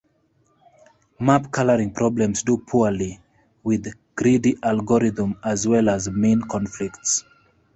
Map 1.19 1.51
coloring 1.51 1.91
problems 1.93 2.41
do 2.41 2.57
poorly 2.57 3.19
with 3.63 3.93
Greedy 4.15 4.55
Algorithm 4.63 5.37
as 5.43 5.67
well 5.67 5.89
as 5.89 6.09
Min-Conflicts. 6.09 7.23